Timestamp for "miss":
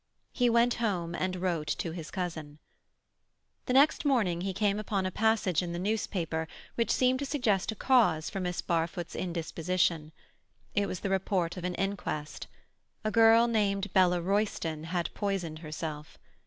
8.39-8.63